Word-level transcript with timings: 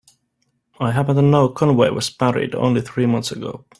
I 0.79 0.93
happen 0.93 1.15
to 1.15 1.21
know 1.21 1.47
Conway 1.49 1.91
was 1.91 2.11
married 2.19 2.55
only 2.55 2.81
three 2.81 3.05
months 3.05 3.31
ago. 3.31 3.65